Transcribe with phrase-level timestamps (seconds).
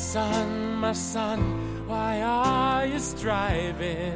[0.00, 4.14] Son, my son, why are you striving?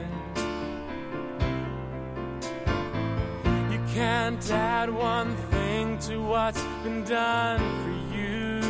[3.71, 8.61] You can't add one thing to what's been done for you.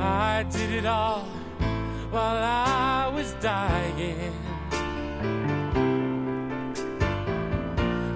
[0.00, 1.24] I did it all
[2.10, 4.32] while I was dying.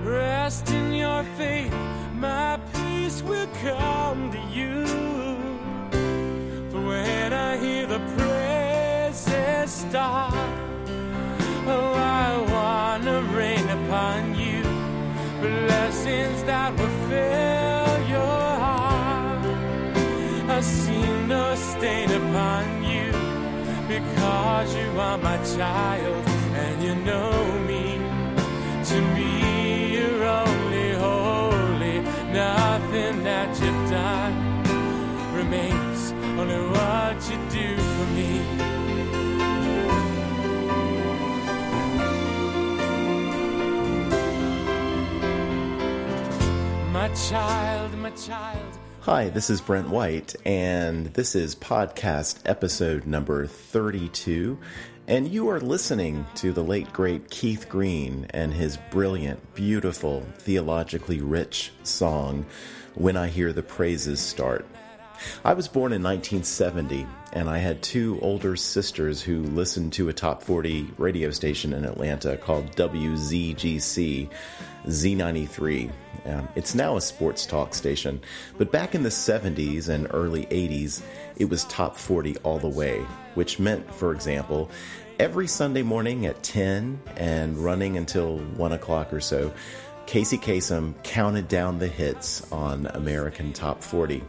[0.05, 1.75] Rest in your faith,
[2.15, 4.42] my peace will come to you.
[9.89, 10.35] Start,
[11.67, 14.63] oh, I wanna rain upon you
[15.41, 19.45] blessings that will fill your heart.
[20.57, 23.11] I see no stain upon you
[23.89, 26.23] because you are my child
[26.63, 27.33] and you know
[27.67, 27.92] me
[47.03, 48.79] My child, my child.
[49.01, 54.57] Hi, this is Brent White, and this is podcast episode number 32.
[55.09, 61.21] And you are listening to the late great Keith Green and his brilliant, beautiful, theologically
[61.21, 62.47] rich song,
[62.95, 64.65] When I Hear the Praises Start.
[65.45, 70.13] I was born in 1970, and I had two older sisters who listened to a
[70.13, 74.29] top 40 radio station in Atlanta called WZGC
[74.87, 75.91] Z93.
[76.25, 78.21] Um, it's now a sports talk station,
[78.59, 81.03] but back in the 70s and early 80s,
[81.37, 82.99] it was top 40 all the way,
[83.35, 84.71] which meant, for example,
[85.19, 89.53] every Sunday morning at 10 and running until 1 o'clock or so,
[90.07, 94.23] Casey Kasem counted down the hits on American Top 40.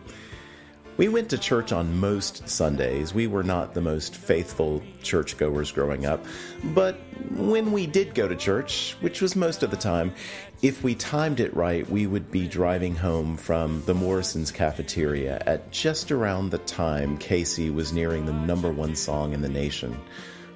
[0.96, 3.16] We went to church on most Sundays.
[3.16, 6.24] We were not the most faithful churchgoers growing up,
[6.66, 6.98] but
[7.32, 10.14] when we did go to church, which was most of the time,
[10.62, 15.72] if we timed it right, we would be driving home from the Morrison's cafeteria at
[15.72, 20.00] just around the time Casey was nearing the number one song in the nation.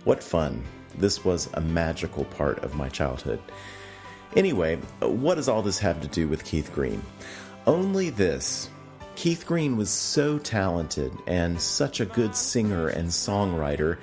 [0.04, 0.64] What fun!
[1.00, 3.40] This was a magical part of my childhood.
[4.36, 7.02] Anyway, what does all this have to do with Keith Green?
[7.66, 8.70] Only this.
[9.18, 13.98] Keith Green was so talented and such a good singer and songwriter.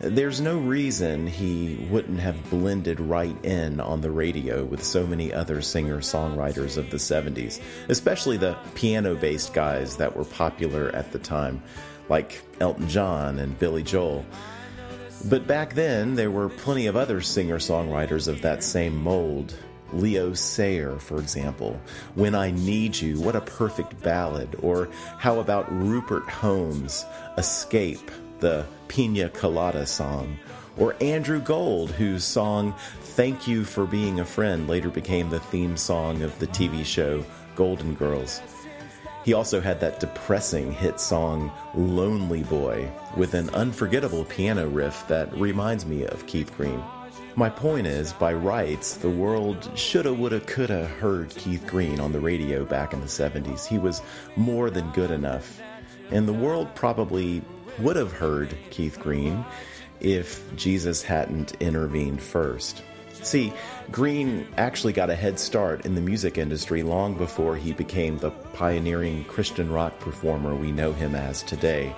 [0.00, 5.34] There's no reason he wouldn't have blended right in on the radio with so many
[5.34, 7.60] other singer songwriters of the 70s,
[7.90, 11.62] especially the piano based guys that were popular at the time,
[12.08, 14.24] like Elton John and Billy Joel.
[15.26, 19.54] But back then, there were plenty of other singer songwriters of that same mold.
[19.92, 21.80] Leo Sayer, for example.
[22.14, 24.56] When I Need You, what a perfect ballad.
[24.62, 27.04] Or how about Rupert Holmes,
[27.38, 30.38] Escape, the Pina Colada song.
[30.76, 35.76] Or Andrew Gold, whose song Thank You for Being a Friend later became the theme
[35.76, 37.24] song of the TV show
[37.54, 38.40] Golden Girls.
[39.24, 45.32] He also had that depressing hit song Lonely Boy with an unforgettable piano riff that
[45.32, 46.82] reminds me of Keith Green.
[47.36, 52.20] My point is, by rights, the world shoulda, woulda, coulda heard Keith Green on the
[52.20, 53.66] radio back in the 70s.
[53.66, 54.02] He was
[54.36, 55.60] more than good enough.
[56.12, 57.42] And the world probably
[57.80, 59.44] would have heard Keith Green
[59.98, 62.84] if Jesus hadn't intervened first.
[63.24, 63.52] See,
[63.90, 68.30] Green actually got a head start in the music industry long before he became the
[68.30, 71.96] pioneering Christian rock performer we know him as today.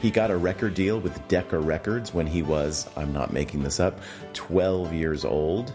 [0.00, 3.78] He got a record deal with Decca Records when he was, I'm not making this
[3.80, 4.00] up,
[4.32, 5.74] 12 years old.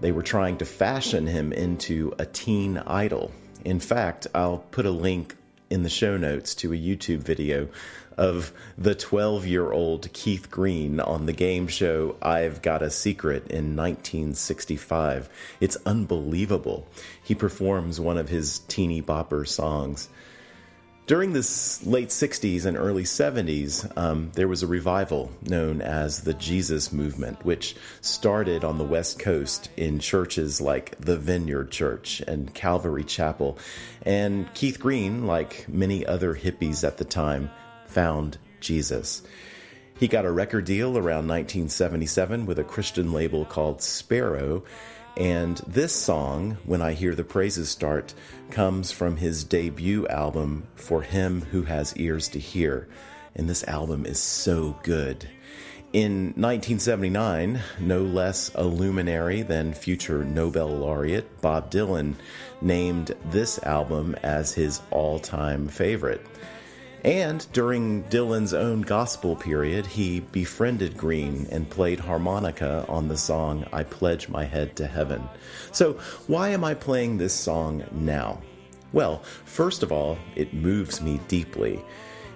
[0.00, 3.30] They were trying to fashion him into a teen idol.
[3.66, 5.36] In fact, I'll put a link
[5.68, 7.68] in the show notes to a YouTube video
[8.16, 13.48] of the 12 year old Keith Green on the game show I've Got a Secret
[13.48, 15.28] in 1965.
[15.60, 16.88] It's unbelievable.
[17.22, 20.08] He performs one of his teeny bopper songs.
[21.08, 21.38] During the
[21.86, 27.46] late 60s and early 70s, um, there was a revival known as the Jesus Movement,
[27.46, 33.56] which started on the West Coast in churches like the Vineyard Church and Calvary Chapel.
[34.02, 37.50] And Keith Green, like many other hippies at the time,
[37.86, 39.22] found Jesus.
[39.98, 44.62] He got a record deal around 1977 with a Christian label called Sparrow.
[45.18, 48.14] And this song, When I Hear the Praises Start,
[48.50, 52.86] comes from his debut album, For Him Who Has Ears to Hear.
[53.34, 55.28] And this album is so good.
[55.92, 62.14] In 1979, no less a luminary than future Nobel laureate Bob Dylan
[62.60, 66.24] named this album as his all time favorite.
[67.04, 73.64] And during Dylan's own gospel period, he befriended Green and played harmonica on the song
[73.72, 75.22] I Pledge My Head to Heaven.
[75.70, 75.94] So,
[76.26, 78.40] why am I playing this song now?
[78.92, 81.84] Well, first of all, it moves me deeply.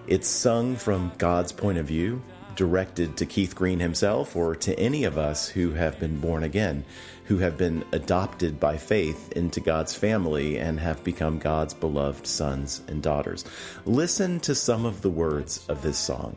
[0.06, 2.23] It's sung from God's point of view,
[2.56, 6.84] directed to Keith Green himself or to any of us who have been born again,
[7.25, 12.81] who have been adopted by faith into God's family and have become God's beloved sons
[12.88, 13.44] and daughters.
[13.84, 16.37] Listen to some of the words of this song.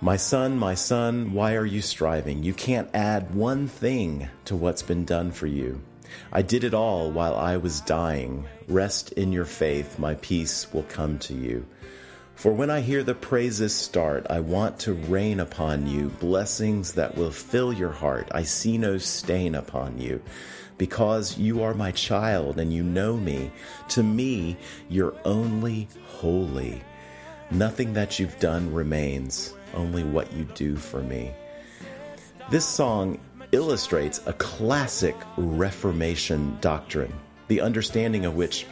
[0.00, 2.44] My son, my son, why are you striving?
[2.44, 5.80] You can't add one thing to what's been done for you.
[6.32, 8.46] I did it all while I was dying.
[8.68, 11.66] Rest in your faith, my peace will come to you.
[12.38, 17.16] For when I hear the praises start, I want to rain upon you blessings that
[17.16, 18.28] will fill your heart.
[18.30, 20.22] I see no stain upon you.
[20.76, 23.50] Because you are my child and you know me,
[23.88, 24.56] to me,
[24.88, 26.80] you're only holy.
[27.50, 31.32] Nothing that you've done remains, only what you do for me.
[32.52, 33.18] This song
[33.50, 37.12] illustrates a classic Reformation doctrine,
[37.48, 38.64] the understanding of which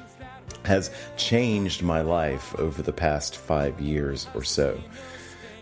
[0.64, 4.80] has changed my life over the past five years or so.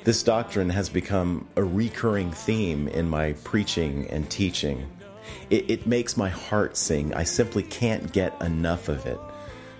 [0.04, 4.86] This doctrine has become a recurring theme in my preaching and teaching.
[5.48, 7.14] It, it, makes my heart sing.
[7.14, 9.18] I simply can't get enough of it.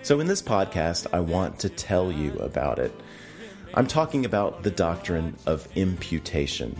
[0.01, 2.91] So, in this podcast, I want to tell you about it.
[3.75, 6.75] I'm talking about the doctrine of imputation.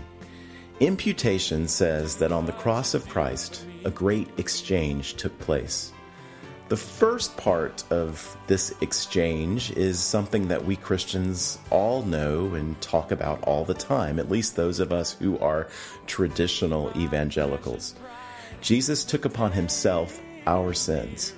[0.80, 5.94] Imputation says that on the cross of Christ, a great exchange took place.
[6.68, 13.12] The first part of this exchange is something that we Christians all know and talk
[13.12, 15.68] about all the time, at least those of us who are
[16.08, 17.94] traditional evangelicals.
[18.62, 21.36] Jesus took upon himself our sins.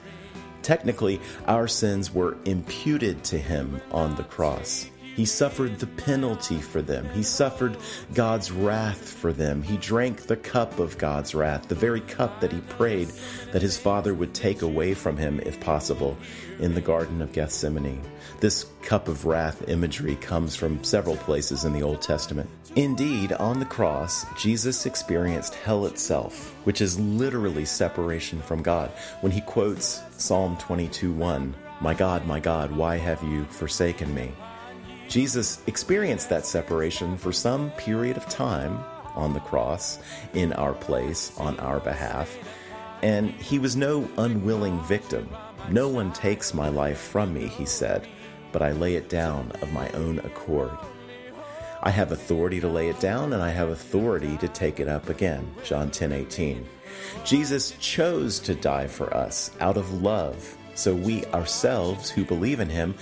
[0.61, 4.89] Technically, our sins were imputed to him on the cross.
[5.17, 7.09] He suffered the penalty for them.
[7.09, 7.75] He suffered
[8.13, 9.63] God's wrath for them.
[9.63, 13.11] He drank the cup of God's wrath, the very cup that he prayed
[13.51, 16.15] that his Father would take away from him, if possible,
[16.59, 18.03] in the Garden of Gethsemane.
[18.41, 22.47] This cup of wrath imagery comes from several places in the Old Testament.
[22.75, 28.91] Indeed, on the cross, Jesus experienced hell itself, which is literally separation from God,
[29.21, 34.31] when he quotes Psalm 22 1, My God, my God, why have you forsaken me?
[35.07, 38.83] Jesus experienced that separation for some period of time
[39.15, 39.99] on the cross,
[40.33, 42.37] in our place, on our behalf,
[43.01, 45.29] and he was no unwilling victim.
[45.69, 48.07] No one takes my life from me, he said,
[48.51, 50.77] but I lay it down of my own accord.
[51.81, 55.09] I have authority to lay it down, and I have authority to take it up
[55.09, 55.53] again.
[55.63, 56.67] John 10 18.
[57.23, 62.69] Jesus chose to die for us out of love, so we ourselves who believe in
[62.69, 62.95] him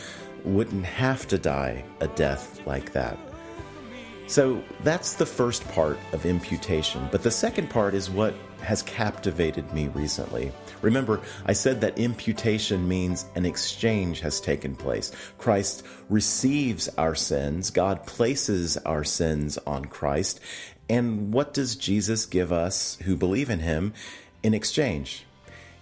[0.46, 3.18] wouldn't have to die a death like that.
[4.28, 7.08] So that's the first part of imputation.
[7.12, 10.52] But the second part is what has captivated me recently.
[10.82, 15.12] Remember, I said that imputation means an exchange has taken place.
[15.38, 20.40] Christ receives our sins, God places our sins on Christ.
[20.90, 23.94] And what does Jesus give us who believe in him
[24.42, 25.26] in exchange?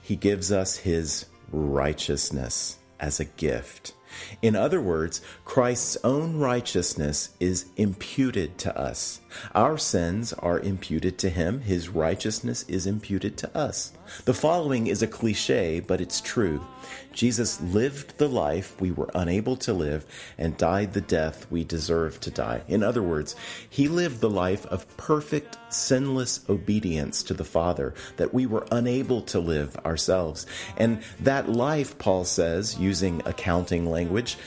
[0.02, 3.94] He gives us his righteousness as a gift.
[4.42, 9.20] In other words, Christ's own righteousness is imputed to us.
[9.56, 13.94] Our sins are imputed to him, his righteousness is imputed to us.
[14.26, 16.66] The following is a cliche, but it's true.
[17.14, 20.06] Jesus lived the life we were unable to live
[20.38, 22.64] and died the death we deserve to die.
[22.68, 23.36] In other words,
[23.70, 29.22] he lived the life of perfect, sinless obedience to the Father that we were unable
[29.24, 30.46] to live ourselves.
[30.78, 34.38] And that life, Paul says, using accounting language,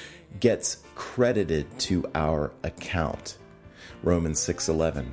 [0.41, 3.39] gets credited to our account.
[4.03, 5.07] Romans 6:11.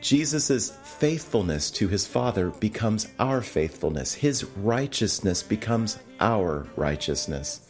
[0.00, 4.14] Jesus' faithfulness to his Father becomes our faithfulness.
[4.14, 7.60] His righteousness becomes our righteousness.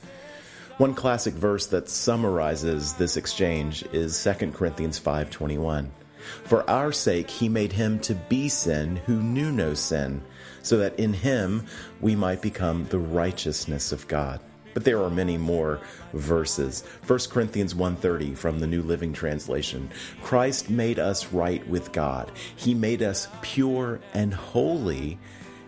[0.78, 5.92] One classic verse that summarizes this exchange is 2 Corinthians 5:21.
[6.44, 10.22] For our sake he made him to be sin who knew no sin,
[10.62, 11.66] so that in him
[12.00, 14.40] we might become the righteousness of God.
[14.74, 15.80] But there are many more
[16.12, 16.82] verses.
[17.06, 19.88] 1 Corinthians 1:30 from the New Living Translation.
[20.22, 22.30] Christ made us right with God.
[22.56, 25.18] He made us pure and holy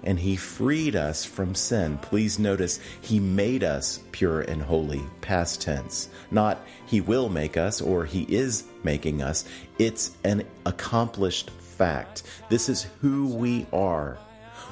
[0.07, 1.99] and he freed us from sin.
[1.99, 6.09] Please notice he made us pure and holy, past tense.
[6.31, 9.45] Not he will make us or he is making us.
[9.79, 12.23] It's an accomplished fact.
[12.49, 14.17] This is who we are.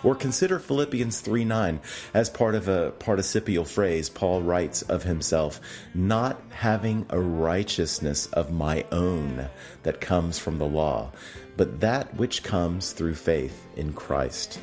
[0.04, 1.80] Or consider Philippians 3 9
[2.12, 4.08] as part of a participial phrase.
[4.08, 5.60] Paul writes of himself,
[5.94, 9.48] not having a righteousness of my own
[9.82, 11.10] that comes from the law,
[11.56, 14.60] but that which comes through faith in Christ.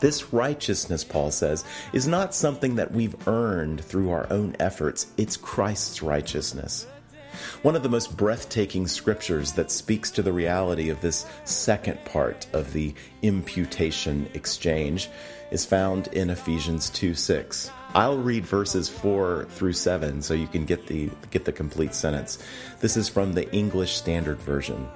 [0.00, 5.08] This righteousness, Paul says, is not something that we've earned through our own efforts.
[5.16, 6.86] It's Christ's righteousness.
[7.62, 12.46] One of the most breathtaking scriptures that speaks to the reality of this second part
[12.52, 15.08] of the imputation exchange
[15.50, 17.70] is found in Ephesians 2 6.
[17.94, 22.38] I'll read verses 4 through 7 so you can get the, get the complete sentence.
[22.80, 24.88] This is from the English Standard Version.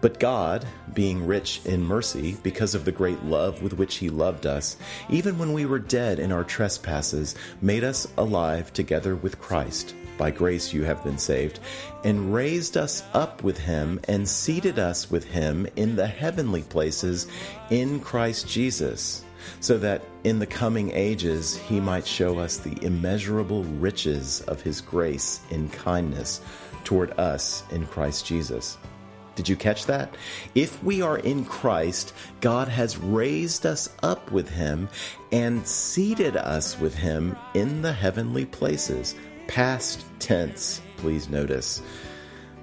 [0.00, 4.46] But God, being rich in mercy, because of the great love with which He loved
[4.46, 4.76] us,
[5.08, 9.94] even when we were dead in our trespasses, made us alive together with Christ.
[10.16, 11.60] By grace you have been saved,
[12.04, 17.26] and raised us up with Him, and seated us with Him in the heavenly places
[17.70, 19.24] in Christ Jesus,
[19.60, 24.80] so that in the coming ages He might show us the immeasurable riches of His
[24.80, 26.40] grace in kindness
[26.84, 28.78] toward us in Christ Jesus.
[29.34, 30.16] Did you catch that?
[30.54, 34.88] If we are in Christ, God has raised us up with Him
[35.32, 39.16] and seated us with Him in the heavenly places.
[39.46, 41.82] Past tense, please notice.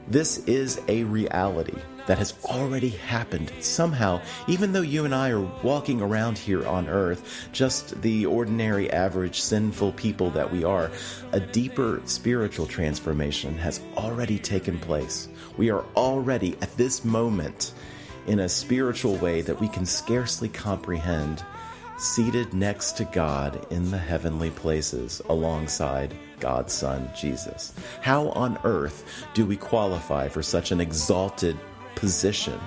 [0.07, 5.47] This is a reality that has already happened somehow, even though you and I are
[5.63, 10.91] walking around here on earth, just the ordinary, average, sinful people that we are,
[11.31, 15.29] a deeper spiritual transformation has already taken place.
[15.57, 17.73] We are already at this moment
[18.27, 21.45] in a spiritual way that we can scarcely comprehend,
[21.97, 27.73] seated next to God in the heavenly places alongside God's Son, Jesus.
[28.01, 31.57] How on earth do we qualify for such an exalted
[31.95, 32.59] position?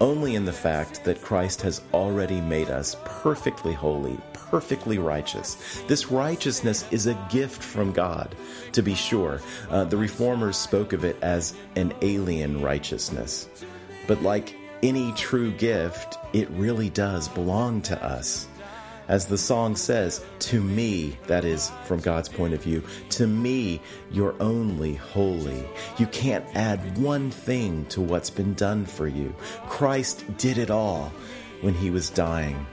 [0.00, 5.82] Only in the fact that Christ has already made us perfectly holy, perfectly righteous.
[5.88, 8.36] This righteousness is a gift from God,
[8.72, 9.40] to be sure.
[9.70, 13.48] Uh, the reformers spoke of it as an alien righteousness.
[14.06, 18.46] But like any true gift, it really does belong to us.
[19.08, 23.80] As the song says, to me, that is from God's point of view, to me,
[24.10, 25.64] you're only holy.
[25.96, 29.34] You can't add one thing to what's been done for you.
[29.68, 31.12] Christ did it all
[31.60, 32.66] when he was dying.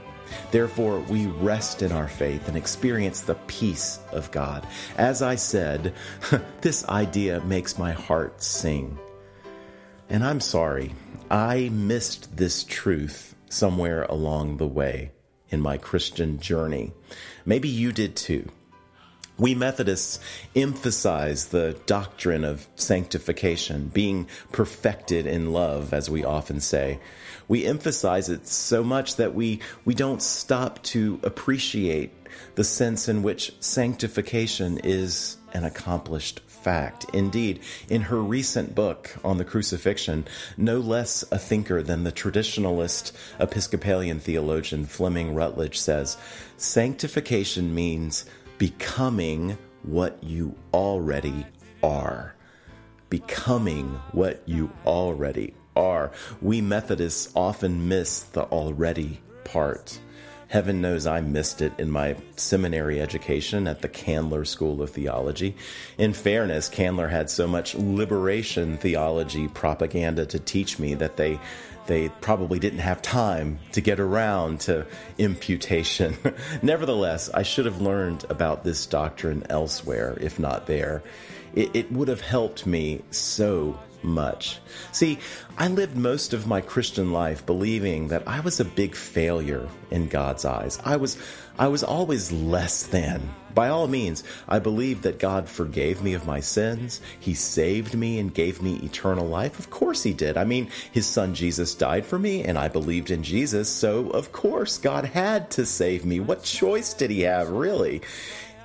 [0.50, 4.66] Therefore, we rest in our faith and experience the peace of God.
[4.96, 5.94] As I said,
[6.60, 8.98] this idea makes my heart sing.
[10.08, 10.92] And I'm sorry,
[11.30, 15.12] I missed this truth somewhere along the way
[15.54, 16.92] in my Christian journey.
[17.46, 18.50] Maybe you did too.
[19.36, 20.20] We Methodists
[20.54, 27.00] emphasize the doctrine of sanctification, being perfected in love, as we often say.
[27.48, 32.12] We emphasize it so much that we, we don't stop to appreciate
[32.54, 37.04] the sense in which sanctification is an accomplished fact.
[37.12, 43.12] Indeed, in her recent book on the crucifixion, no less a thinker than the traditionalist
[43.38, 46.16] Episcopalian theologian Fleming Rutledge says,
[46.56, 48.24] Sanctification means
[48.58, 51.46] becoming what you already
[51.82, 52.34] are.
[53.10, 56.10] Becoming what you already are.
[56.40, 59.98] We Methodists often miss the already part.
[60.54, 65.56] Heaven knows I missed it in my seminary education at the Candler School of Theology.
[65.98, 71.40] In fairness, Candler had so much liberation theology propaganda to teach me that they
[71.86, 74.86] they probably didn't have time to get around to
[75.18, 76.16] imputation.
[76.62, 81.02] Nevertheless, I should have learned about this doctrine elsewhere, if not there.
[81.56, 84.58] It, it would have helped me so much.
[84.92, 85.18] See,
[85.58, 90.08] I lived most of my Christian life believing that I was a big failure in
[90.08, 90.78] God's eyes.
[90.84, 91.18] I was
[91.58, 93.30] I was always less than.
[93.54, 97.00] By all means, I believed that God forgave me of my sins.
[97.20, 99.60] He saved me and gave me eternal life.
[99.60, 100.36] Of course he did.
[100.36, 104.32] I mean, his son Jesus died for me and I believed in Jesus, so of
[104.32, 106.18] course God had to save me.
[106.18, 108.02] What choice did he have, really?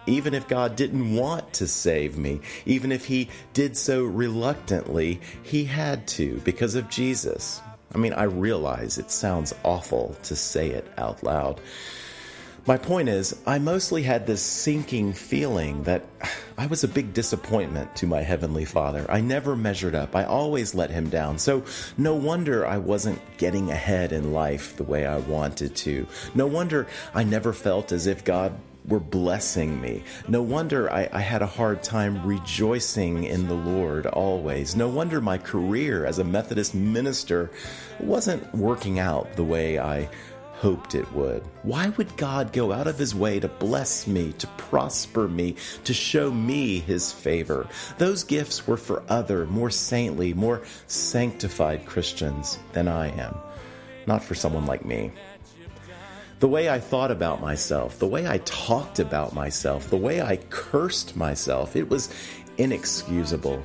[0.10, 5.64] Even if God didn't want to save me, even if He did so reluctantly, He
[5.64, 7.62] had to because of Jesus.
[7.94, 11.60] I mean, I realize it sounds awful to say it out loud.
[12.66, 16.06] My point is, I mostly had this sinking feeling that
[16.58, 19.06] I was a big disappointment to my Heavenly Father.
[19.10, 20.16] I never measured up.
[20.16, 21.40] I always let Him down.
[21.40, 21.64] So,
[21.98, 26.06] no wonder I wasn't getting ahead in life the way I wanted to.
[26.36, 28.54] No wonder I never felt as if God
[28.86, 30.04] were blessing me.
[30.28, 34.76] No wonder I, I, had a hard time rejoicing in the Lord always.
[34.76, 37.52] No wonder my career as a Methodist minister
[38.00, 40.10] wasn't working out the way I
[40.60, 41.42] hoped it would.
[41.64, 45.56] Why would God go out of his way to bless me, to prosper me,
[45.86, 47.68] to show me his favor?
[47.98, 53.38] Those gifts were for other, more saintly, more sanctified Christians than I am,
[54.06, 55.12] not for someone like me.
[56.40, 60.38] The way I thought about myself, the way I talked about myself, the way I
[60.50, 62.10] cursed myself, it was
[62.58, 63.62] inexcusable.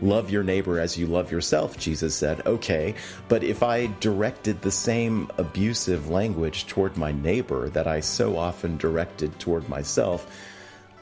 [0.00, 2.46] Love your neighbor as you love yourself, Jesus said.
[2.46, 2.94] Okay,
[3.28, 8.78] but if I directed the same abusive language toward my neighbor that I so often
[8.78, 10.26] directed toward myself,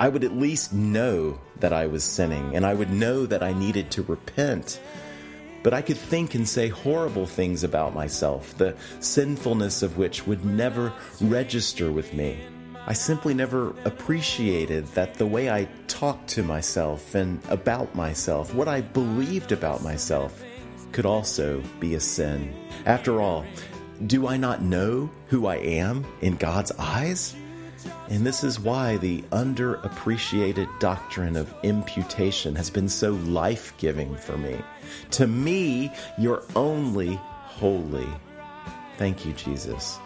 [0.01, 3.53] I would at least know that I was sinning and I would know that I
[3.53, 4.81] needed to repent.
[5.63, 10.45] But I could think and say horrible things about myself, the sinfulness of which would
[10.45, 12.39] never register with me.
[12.87, 18.69] I simply never appreciated that the way I talked to myself and about myself, what
[18.69, 20.45] I believed about myself,
[20.93, 22.55] could also be a sin.
[22.85, 23.45] After all,
[24.07, 27.35] do I not know who I am in God's eyes?
[28.09, 34.37] And this is why the underappreciated doctrine of imputation has been so life giving for
[34.37, 34.57] me.
[35.13, 38.09] To me, you're only holy.
[38.99, 39.99] Thank you, Jesus.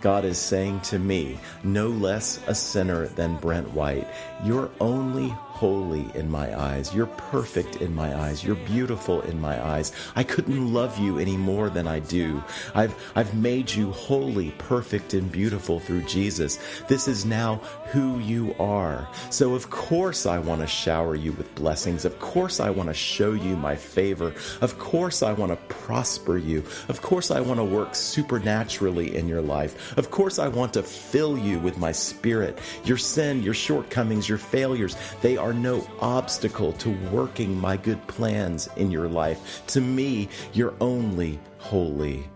[0.00, 4.06] God is saying to me, no less a sinner than Brent White,
[4.44, 6.94] you're only holy in my eyes.
[6.94, 8.44] You're perfect in my eyes.
[8.44, 9.90] You're beautiful in my eyes.
[10.14, 12.40] I couldn't love you any more than I do.
[12.76, 16.60] I've, I've made you holy, perfect, and beautiful through Jesus.
[16.86, 19.08] This is now who you are.
[19.30, 22.04] So of course I want to shower you with blessings.
[22.04, 24.34] Of course I want to show you my favor.
[24.60, 26.62] Of course I want to prosper you.
[26.88, 29.98] Of course I want to work supernaturally in your life.
[29.98, 32.60] Of course I want to fill you with my spirit.
[32.84, 38.06] Your sin, your shortcomings, your failures, they are are no obstacle to working my good
[38.06, 39.62] plans in your life.
[39.68, 42.28] To me, you're only holy.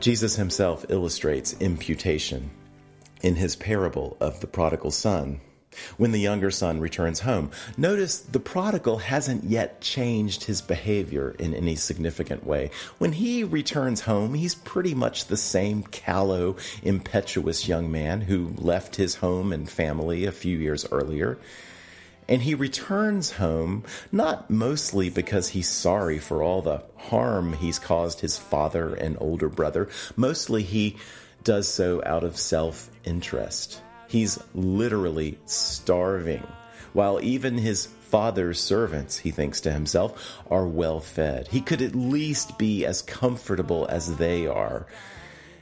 [0.00, 2.50] Jesus himself illustrates imputation
[3.20, 5.42] in his parable of the prodigal son
[5.96, 7.50] when the younger son returns home.
[7.76, 12.70] Notice the prodigal hasn't yet changed his behavior in any significant way.
[12.98, 18.96] When he returns home, he's pretty much the same callow, impetuous young man who left
[18.96, 21.38] his home and family a few years earlier.
[22.28, 28.20] And he returns home not mostly because he's sorry for all the harm he's caused
[28.20, 29.88] his father and older brother.
[30.14, 30.96] Mostly he
[31.42, 33.80] does so out of self interest.
[34.08, 36.46] He's literally starving,
[36.94, 41.46] while even his father's servants, he thinks to himself, are well fed.
[41.48, 44.86] He could at least be as comfortable as they are.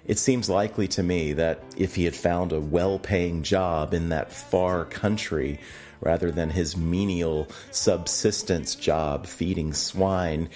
[0.07, 4.11] It seems likely to me that if he had found a well paying job in
[4.11, 5.59] that far country,
[6.01, 10.49] rather than his menial subsistence job feeding swine,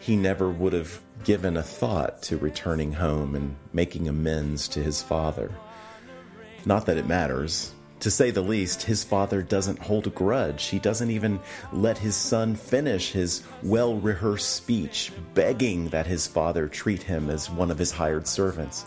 [0.00, 5.00] he never would have given a thought to returning home and making amends to his
[5.00, 5.52] father.
[6.66, 7.72] Not that it matters.
[8.00, 10.66] To say the least, his father doesn't hold a grudge.
[10.66, 11.38] He doesn't even
[11.72, 17.48] let his son finish his well rehearsed speech, begging that his father treat him as
[17.48, 18.84] one of his hired servants.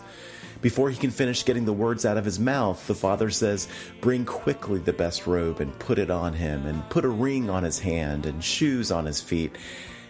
[0.60, 3.66] Before he can finish getting the words out of his mouth, the father says,
[4.02, 7.62] Bring quickly the best robe and put it on him, and put a ring on
[7.62, 9.56] his hand and shoes on his feet,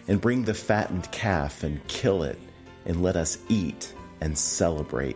[0.09, 2.37] and bring the fattened calf and kill it,
[2.85, 5.15] and let us eat and celebrate.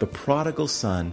[0.00, 1.12] The prodigal son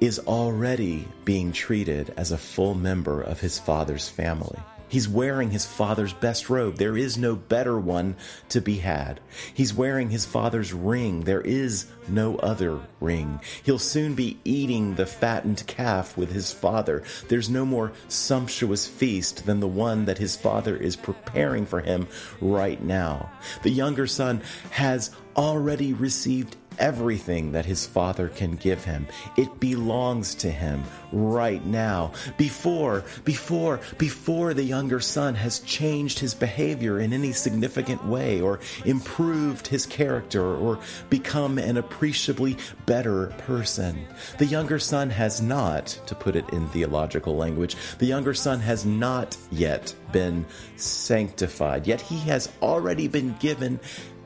[0.00, 4.58] is already being treated as a full member of his father's family.
[4.88, 6.76] He's wearing his father's best robe.
[6.76, 8.16] There is no better one
[8.50, 9.20] to be had.
[9.52, 11.22] He's wearing his father's ring.
[11.22, 13.40] There is no other ring.
[13.62, 17.02] He'll soon be eating the fattened calf with his father.
[17.28, 22.08] There's no more sumptuous feast than the one that his father is preparing for him
[22.40, 23.30] right now.
[23.62, 29.06] The younger son has already received everything that his father can give him.
[29.36, 32.12] It belongs to him right now.
[32.36, 38.60] Before, before, before the younger son has changed his behavior in any significant way or
[38.84, 40.78] improved his character or
[41.10, 44.06] become an appreciably better person.
[44.38, 48.84] The younger son has not, to put it in theological language, the younger son has
[48.84, 53.80] not yet been sanctified, yet he has already been given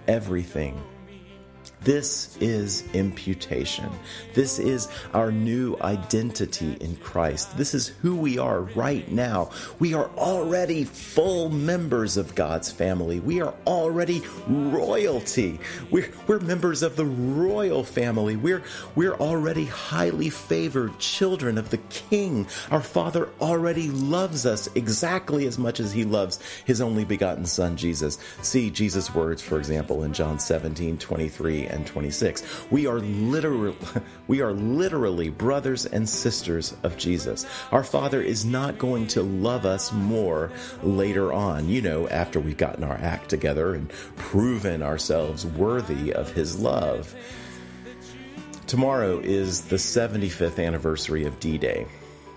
[0.09, 0.83] everything
[1.85, 3.91] this is imputation.
[4.35, 7.57] This is our new identity in Christ.
[7.57, 9.51] This is who we are right now.
[9.81, 13.19] We are already full members of God's family.
[13.19, 15.59] We are already royalty.
[15.91, 18.37] We're, we're members of the royal family.
[18.37, 18.63] We're,
[18.95, 22.47] we're already highly favored children of the King.
[22.71, 27.77] Our Father already loves us exactly as much as He loves His only begotten Son,
[27.77, 28.19] Jesus.
[28.43, 32.71] See Jesus' words, for example, in John 17 23 and 26.
[32.71, 33.75] We are literally,
[34.29, 37.47] we are literally brothers and sisters of Jesus.
[37.71, 40.51] Our Father is not going to love us more
[40.83, 46.33] later on, you know, after we've gotten our act together and proven ourselves worthy of
[46.33, 47.15] His love.
[48.67, 51.87] Tomorrow is the 75th anniversary of D Day.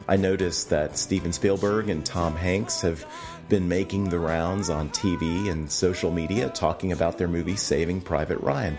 [0.07, 3.05] I noticed that Steven Spielberg and Tom Hanks have
[3.49, 8.39] been making the rounds on TV and social media talking about their movie Saving Private
[8.39, 8.77] Ryan.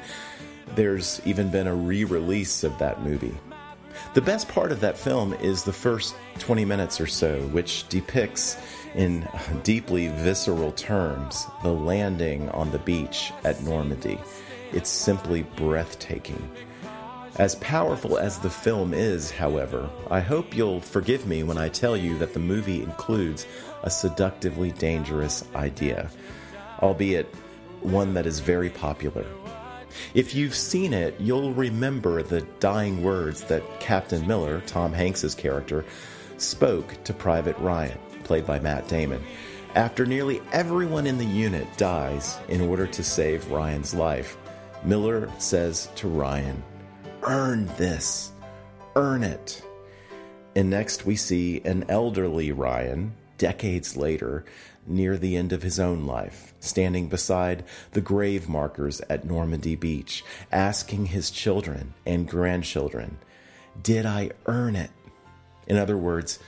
[0.74, 3.36] There's even been a re release of that movie.
[4.14, 8.56] The best part of that film is the first 20 minutes or so, which depicts
[8.94, 9.28] in
[9.62, 14.18] deeply visceral terms the landing on the beach at Normandy.
[14.72, 16.50] It's simply breathtaking.
[17.38, 21.94] As powerful as the film is, however, I hope you'll forgive me when I tell
[21.96, 23.46] you that the movie includes
[23.82, 26.10] a seductively dangerous idea,
[26.80, 27.26] albeit
[27.82, 29.26] one that is very popular.
[30.14, 35.84] If you've seen it, you'll remember the dying words that Captain Miller, Tom Hanks's character,
[36.38, 39.24] spoke to Private Ryan, played by Matt Damon,
[39.74, 44.36] after nearly everyone in the unit dies in order to save Ryan's life.
[44.84, 46.62] Miller says to Ryan,
[47.22, 48.32] earn this,
[48.94, 49.62] earn it.
[50.54, 54.44] And next we see an elderly Ryan, decades later,
[54.86, 60.24] near the end of his own life, standing beside the grave markers at Normandy Beach,
[60.52, 63.18] asking his children and grandchildren,
[63.82, 64.90] Did I earn it?
[65.66, 66.38] In other words,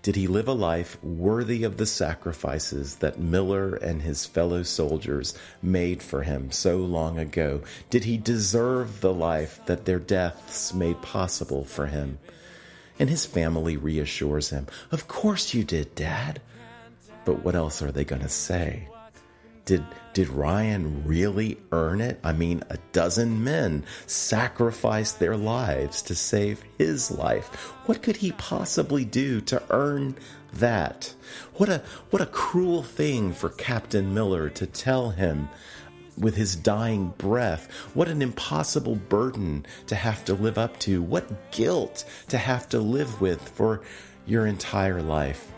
[0.00, 5.36] did he live a life worthy of the sacrifices that Miller and his fellow soldiers
[5.60, 7.62] made for him so long ago?
[7.90, 12.20] Did he deserve the life that their deaths made possible for him?
[12.98, 16.40] And his family reassures him, Of course you did, Dad.
[17.24, 18.88] But what else are they going to say?
[19.64, 19.84] Did
[20.14, 22.18] did Ryan really earn it?
[22.24, 27.46] I mean, a dozen men sacrificed their lives to save his life.
[27.86, 30.16] What could he possibly do to earn
[30.54, 31.14] that?
[31.54, 35.50] What a what a cruel thing for Captain Miller to tell him
[36.18, 37.70] with his dying breath.
[37.94, 41.02] What an impossible burden to have to live up to.
[41.02, 43.82] What guilt to have to live with for
[44.26, 45.52] your entire life.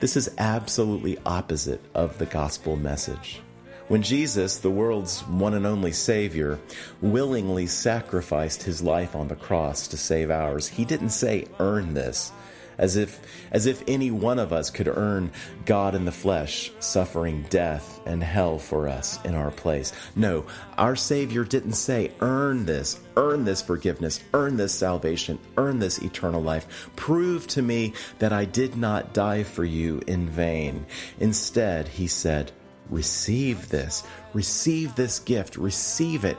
[0.00, 3.40] This is absolutely opposite of the gospel message.
[3.88, 6.58] When Jesus, the world's one and only Savior,
[7.00, 12.32] willingly sacrificed his life on the cross to save ours, he didn't say, earn this
[12.78, 15.30] as if as if any one of us could earn
[15.64, 19.92] God in the flesh suffering death and hell for us in our place.
[20.16, 20.46] No,
[20.78, 26.42] our Savior didn't say earn this, earn this forgiveness, earn this salvation, earn this eternal
[26.42, 26.90] life.
[26.96, 30.86] Prove to me that I did not die for you in vain.
[31.20, 32.52] Instead, he said,
[32.90, 36.36] receive this, receive this gift, receive it.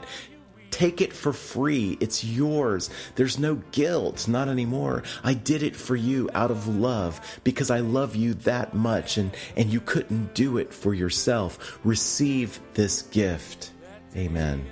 [0.74, 1.96] Take it for free.
[2.00, 2.90] It's yours.
[3.14, 5.04] There's no guilt, not anymore.
[5.22, 9.30] I did it for you out of love because I love you that much and,
[9.56, 11.78] and you couldn't do it for yourself.
[11.84, 13.70] Receive this gift.
[14.16, 14.66] Amen.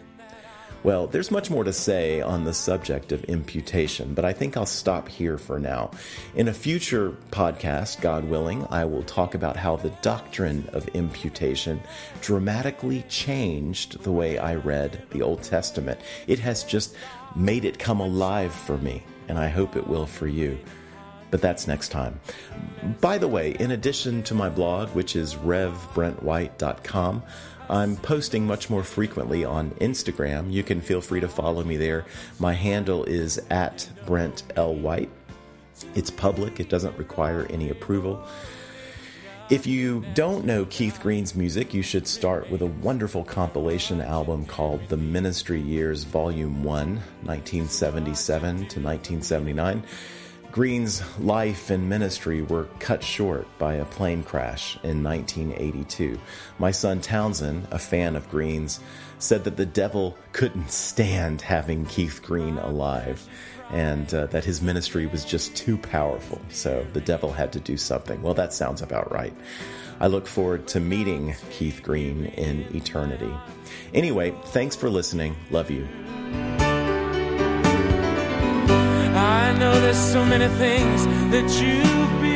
[0.85, 4.67] Well, there's much more to say on the subject of imputation, but I think I'll
[4.67, 5.93] stop here for now.
[6.35, 11.81] In a future podcast, God willing, I will talk about how the doctrine of imputation
[12.21, 16.01] dramatically changed the way I read the Old Testament.
[16.27, 16.97] It has just
[17.37, 20.59] made it come alive for me, and I hope it will for you
[21.33, 22.21] but that's next time.
[23.01, 27.23] By the way, in addition to my blog, which is revbrentwhite.com,
[27.69, 30.53] I'm posting much more frequently on Instagram.
[30.53, 32.05] You can feel free to follow me there.
[32.39, 34.75] My handle is at Brent L.
[34.75, 35.11] White.
[35.95, 38.25] It's public, it doesn't require any approval.
[39.51, 44.47] If you don't know Keith Green's music, you should start with a wonderful compilation album
[44.47, 46.87] called The Ministry Years Volume 1,
[47.25, 49.83] 1977 to 1979.
[50.53, 56.21] Green's life and ministry were cut short by a plane crash in 1982.
[56.59, 58.79] My son Townsend, a fan of Green's,
[59.19, 63.27] said that the devil couldn't stand having Keith Green alive
[63.71, 66.39] and uh, that his ministry was just too powerful.
[66.51, 68.21] So the devil had to do something.
[68.21, 69.33] Well, that sounds about right.
[70.01, 73.33] I look forward to meeting Keith Green in eternity.
[73.95, 75.35] Anyway, thanks for listening.
[75.51, 75.89] Love you.
[79.53, 82.32] I know there's so many things that you've been